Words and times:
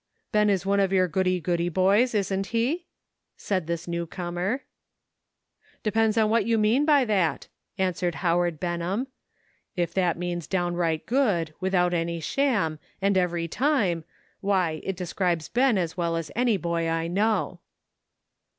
"Ben 0.31 0.49
is 0.49 0.65
one 0.65 0.79
of 0.79 0.91
your 0.91 1.07
goody 1.07 1.39
goody 1.39 1.69
boys, 1.69 2.15
isn't 2.15 2.47
he?" 2.47 2.87
said 3.37 3.67
this 3.67 3.87
new 3.87 4.07
comer. 4.07 4.63
"Depends 5.83 6.17
on 6.17 6.27
what 6.27 6.47
you 6.47 6.57
mean 6.57 6.85
by 6.85 7.05
that," 7.05 7.49
an 7.77 7.93
swered 7.93 8.15
Howard 8.15 8.59
Benham." 8.59 9.05
If 9.75 9.93
that 9.93 10.17
means 10.17 10.47
down 10.47 10.73
right 10.73 11.05
good, 11.05 11.53
without 11.59 11.93
any 11.93 12.19
sham, 12.19 12.79
and 12.99 13.15
every 13.15 13.47
time, 13.47 14.03
why, 14.39 14.81
it 14.83 14.97
describes 14.97 15.49
Ben 15.49 15.77
as 15.77 15.95
well 15.97 16.15
as 16.15 16.31
any 16.35 16.57
boy 16.57 16.89
I 16.89 17.05
know." 17.05 17.59